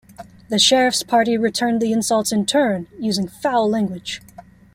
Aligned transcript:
The 0.49 0.57
Sheriff's 0.57 1.03
party 1.03 1.37
returned 1.37 1.79
the 1.79 1.93
insults 1.93 2.31
in 2.31 2.47
turn 2.47 2.87
using 2.97 3.27
foul 3.27 3.69
language. 3.69 4.19